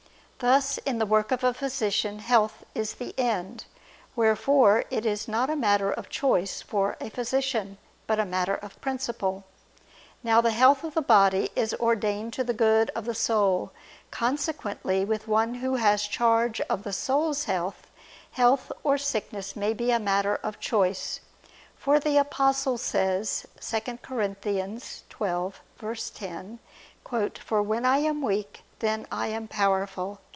[0.39, 3.65] Thus in the work of a physician health is the end:
[4.15, 7.77] wherefore it is not a matter of choice for a physician,
[8.07, 9.43] but a matter of principle.
[10.23, 13.71] Now the health of the body is ordained to the good of the soul,
[14.09, 17.85] consequently with one who has charge of the soul's health,
[18.31, 21.19] health or sickness may be a matter of choice;
[21.77, 24.17] for the Apostle says (2 Cor.
[24.17, 26.57] 12:10):
[27.45, 30.17] "For when I am weak, then am I powerful."